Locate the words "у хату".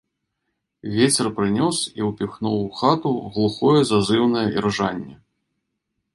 2.65-3.13